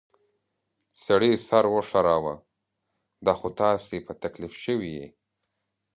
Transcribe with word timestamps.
سړي 1.05 1.31
سر 1.47 1.65
وښوراوه: 1.73 2.35
دا 3.25 3.33
خو 3.39 3.47
تاسې 3.61 3.95
په 4.07 4.13
تکلیف 4.23 4.53
شوي 4.63 4.89
ییۍ. 4.97 5.09